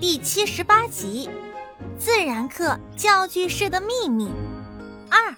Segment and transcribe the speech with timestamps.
[0.00, 1.28] 第七十八集
[1.98, 4.24] 《自然课教具室的秘密》
[5.10, 5.36] 二。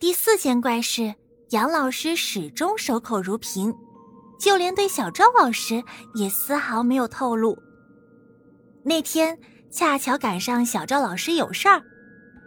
[0.00, 1.14] 第四件怪事，
[1.50, 3.74] 杨老师始终守口如瓶，
[4.40, 5.84] 就连对小赵老师
[6.14, 7.58] 也丝毫没有透露。
[8.82, 9.38] 那天
[9.70, 11.82] 恰巧赶上小赵老师有事儿，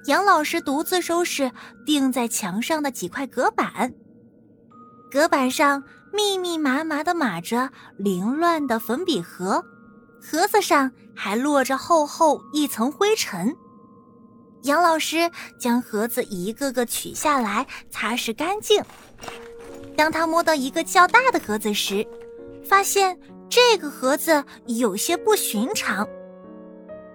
[0.07, 1.51] 杨老师独自收拾
[1.85, 3.93] 钉在墙上的几块隔板，
[5.11, 5.83] 隔板上。
[6.11, 9.63] 密密麻麻的码着凌乱的粉笔盒，
[10.21, 13.55] 盒子上还落着厚厚一层灰尘。
[14.63, 18.83] 杨老师将盒子一个个取下来，擦拭干净。
[19.95, 22.05] 当他摸到一个较大的盒子时，
[22.65, 23.17] 发现
[23.49, 26.07] 这个盒子有些不寻常。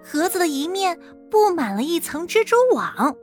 [0.03, 0.99] 盒子的一面
[1.29, 3.15] 布满了一层蜘蛛网。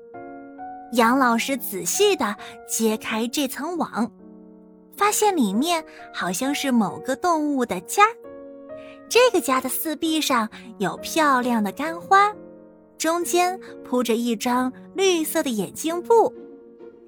[0.92, 2.36] 杨老师仔细的
[2.68, 4.10] 揭开这层网。
[4.96, 8.04] 发现里面好像是某个动物的家，
[9.08, 12.32] 这个家的四壁上有漂亮的干花，
[12.98, 16.32] 中间铺着一张绿色的眼镜布，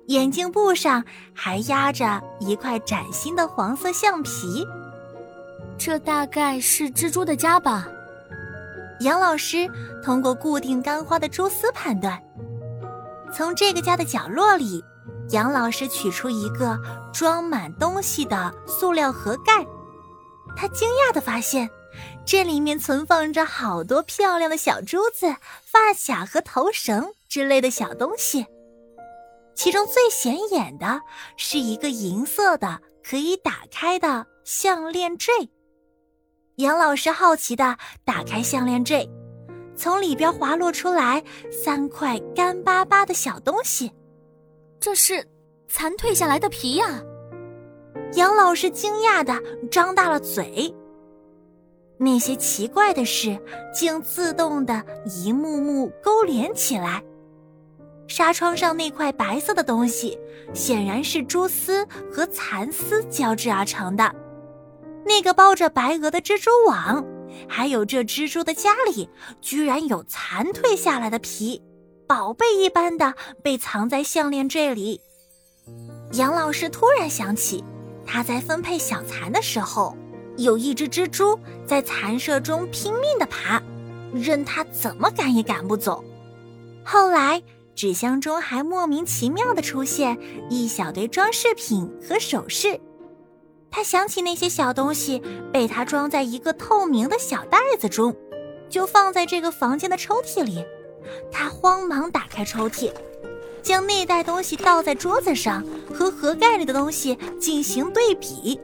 [0.06, 4.66] 眼镜布上还压着一块崭新的黄色橡皮。
[5.76, 7.88] 这大概是蜘蛛的家吧？
[9.00, 9.68] 杨老师
[10.02, 12.22] 通过固定干花的蛛丝判断，
[13.32, 14.82] 从这个家的角落里。
[15.30, 16.78] 杨老师取出一个
[17.12, 19.66] 装满东西的塑料盒盖，
[20.56, 21.68] 他惊讶的发现，
[22.26, 28.46] 这里面存放着好多漂亮的小珠子、发卡和头绳之类的小东西。
[29.54, 31.00] 其中最显眼的
[31.36, 35.32] 是一个银色的可以打开的项链坠。
[36.56, 39.08] 杨老师好奇的打开项链坠，
[39.76, 43.90] 从里边滑落出来三块干巴巴的小东西。
[44.84, 45.26] 这是
[45.66, 47.02] 残蜕下来的皮呀！
[48.16, 49.32] 杨老师惊讶的
[49.70, 50.74] 张大了嘴。
[51.96, 53.40] 那些奇怪的事
[53.74, 57.02] 竟自动的一幕幕勾连起来。
[58.08, 60.18] 纱窗上那块白色的东西，
[60.52, 61.82] 显然是蛛丝
[62.12, 64.14] 和蚕丝交织而成的。
[65.06, 67.02] 那个包着白鹅的蜘蛛网，
[67.48, 69.08] 还有这蜘蛛的家里，
[69.40, 71.62] 居然有残蜕下来的皮。
[72.06, 75.00] 宝贝一般的被藏在项链坠里。
[76.12, 77.64] 杨老师突然想起，
[78.06, 79.96] 他在分配小蚕的时候，
[80.36, 83.62] 有一只蜘蛛在蚕舍中拼命的爬，
[84.12, 86.04] 任他怎么赶也赶不走。
[86.84, 87.42] 后来
[87.74, 90.18] 纸箱中还莫名其妙的出现
[90.50, 92.78] 一小堆装饰品和首饰，
[93.70, 95.22] 他想起那些小东西
[95.52, 98.14] 被他装在一个透明的小袋子中，
[98.68, 100.64] 就放在这个房间的抽屉里。
[101.30, 102.92] 他慌忙打开抽屉，
[103.62, 108.60] 将那袋东西倒在桌子上，和盒盖里的东西进行对比。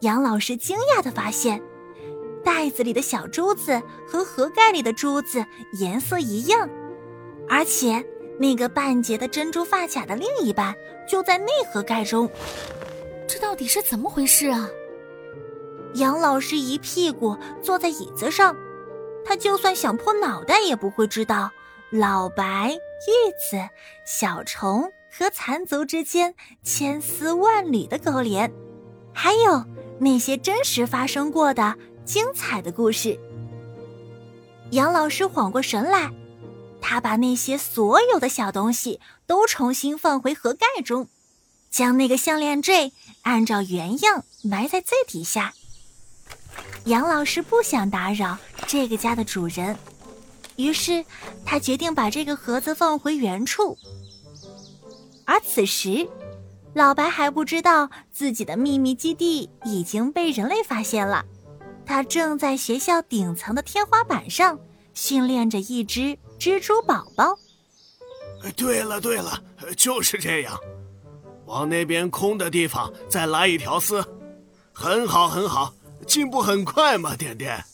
[0.00, 1.62] 杨老师惊讶地发现，
[2.44, 5.44] 袋子里的小珠子和盒盖里的珠子
[5.78, 6.68] 颜色一样，
[7.48, 8.04] 而且
[8.38, 10.74] 那个半截的珍珠发卡的另一半
[11.08, 12.28] 就在内盒盖中。
[13.26, 14.68] 这到底是怎么回事啊？
[15.94, 18.54] 杨老师一屁股坐在椅子上。
[19.26, 21.50] 他就算想破脑袋也不会知道，
[21.90, 23.10] 老白、玉
[23.50, 23.68] 子、
[24.04, 28.52] 小虫和蚕族之间千丝万缕的勾连，
[29.12, 29.64] 还有
[29.98, 33.18] 那些真实发生过的精彩的故事。
[34.70, 36.12] 杨老师缓过神来，
[36.80, 41.08] 他把那些所有的小东西都重新放回盒盖中，
[41.70, 45.52] 将那个项链坠按照原样埋在最底下。
[46.84, 49.76] 杨老师不想打扰这个家的主人，
[50.56, 51.04] 于是
[51.44, 53.76] 他决定把这个盒子放回原处。
[55.24, 56.08] 而此时，
[56.74, 61.24] 老白还不知道自己的秘密基地已经被人类发现了，
[61.84, 64.58] 他正在学校顶层的天花板上
[64.94, 67.38] 训练着一只蜘蛛宝宝。
[68.56, 69.42] 对了对了，
[69.76, 70.58] 就是这样，
[71.46, 74.04] 往那边空的地方再拉一条丝，
[74.72, 75.72] 很好很好。
[76.06, 77.64] 进步很快嘛，点点。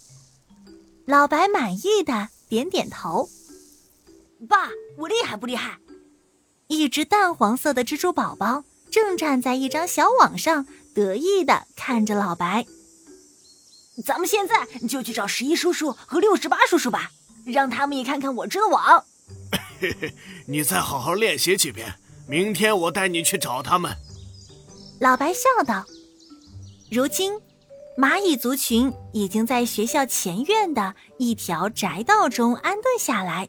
[1.07, 3.29] 老白满意的点点头。
[4.49, 4.69] 爸，
[4.99, 5.79] 我厉害不厉害？
[6.69, 12.67] 一只淡黄色的蜘蛛宝宝正站在一张小网上，得意的看着老白。
[14.05, 17.11] 咱们现在就去找十一叔叔和六十八叔叔吧，
[17.45, 19.05] 让他们也看看我织的网。
[19.81, 20.15] 嘿嘿，
[20.47, 21.95] 你再好好练习几遍，
[22.27, 23.95] 明天我带你去找他们。
[25.01, 25.85] 老白笑道。
[26.91, 27.41] 如今。
[27.97, 33.49] 蚂蚁族群已经在学校前院的一条宅道中安顿下来，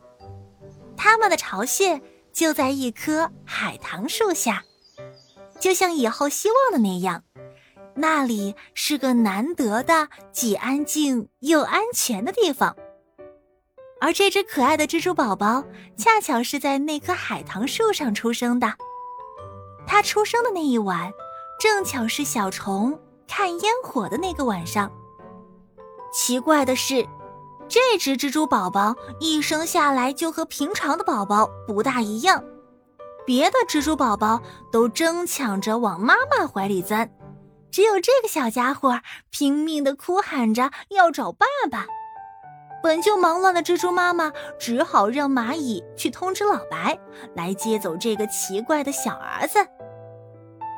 [0.98, 2.02] 他们的巢穴
[2.34, 4.64] 就在一棵海棠树下，
[5.60, 7.24] 就像以后希望的那样。
[7.96, 12.76] 那里是个难得的既安静又安全的地方。
[14.02, 15.64] 而这只可爱的蜘蛛宝宝，
[15.96, 18.74] 恰巧是在那棵海棠树上出生的。
[19.88, 21.14] 它出生的那一晚，
[21.62, 23.00] 正巧是小虫
[23.36, 24.92] 看烟火的那个晚上。
[26.14, 27.04] 奇怪的是，
[27.68, 32.44] 这只蜘蛛宝宝一生下来就和平常的宝宝不大一样。
[33.26, 34.40] 别的蜘蛛宝宝
[34.72, 37.12] 都争抢着往妈妈怀里钻，
[37.72, 39.02] 只有这个小家伙
[39.32, 41.88] 拼命的哭喊着要找爸爸。
[42.84, 47.00] 本就忙乱的蜘蛛妈妈只好让蚂蚁去通知老白
[47.36, 49.58] 来接走这个奇怪的小儿子。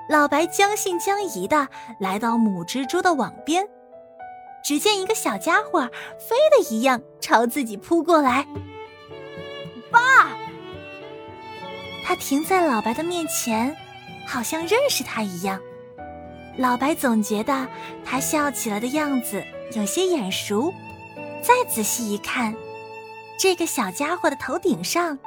[0.08, 1.68] 老白将信将疑的
[2.00, 3.68] 来到母蜘蛛的网边，
[4.64, 8.46] 只见一个小家伙飞的一样朝自己扑过来。
[9.92, 10.00] 爸！
[12.04, 13.76] 他停在老白的面前，
[14.28, 15.60] 好像认识他一样。
[16.58, 17.68] 老白总觉得
[18.06, 19.44] 他笑起来的样子
[19.74, 20.72] 有些眼熟。
[21.42, 22.56] 再仔细一看，
[23.40, 25.18] 这个小家伙的头顶上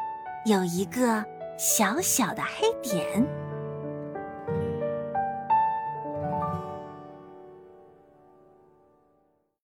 [0.45, 1.25] 有一个
[1.59, 3.27] 小小的黑点。